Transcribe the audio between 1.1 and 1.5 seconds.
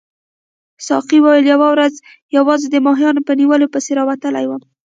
وویل